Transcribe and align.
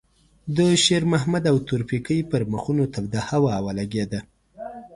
د 0.57 0.59
شېرمحمد 0.83 1.43
او 1.51 1.57
تورپيکۍ 1.67 2.19
پر 2.31 2.41
مخونو 2.51 2.83
توده 2.93 3.21
هوا 3.29 3.53
ولګېده. 3.65 4.19